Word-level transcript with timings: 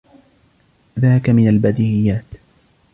ذاك 0.99 1.29
من 1.29 1.47
البديهيات. 1.47 2.25